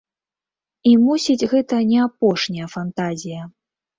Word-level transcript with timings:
І, 0.91 0.93
мусіць, 1.07 1.47
гэта 1.51 1.75
не 1.91 1.99
апошняя 2.07 2.67
фантазія. 2.75 3.41